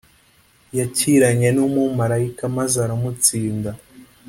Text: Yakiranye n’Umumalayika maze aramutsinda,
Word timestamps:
Yakiranye 0.77 1.49
n’Umumalayika 1.55 2.43
maze 2.57 2.75
aramutsinda, 2.85 3.71